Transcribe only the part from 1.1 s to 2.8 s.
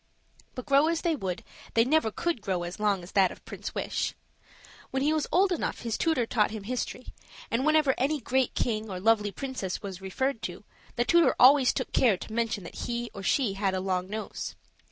would, they never could grow as